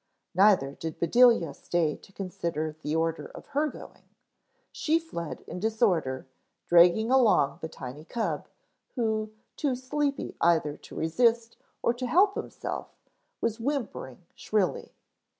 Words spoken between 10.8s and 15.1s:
resist or to help himself, was whimpering shrilly.